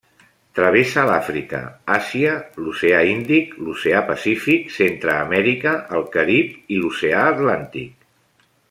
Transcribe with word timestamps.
Travessa 0.59 1.01
l'Àfrica, 1.09 1.59
Àsia, 1.97 2.31
l'oceà 2.63 3.03
Índic, 3.11 3.53
l'oceà 3.67 4.03
Pacífic, 4.09 4.75
Centreamèrica, 4.79 5.77
el 5.99 6.11
Carib 6.19 6.77
i 6.79 6.83
l'oceà 6.83 7.25
Atlàntic. 7.37 8.13